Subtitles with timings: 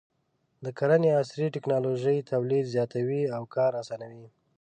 [0.63, 4.27] د کرنې عصري ټکنالوژي تولید زیاتوي او کار اسانوي.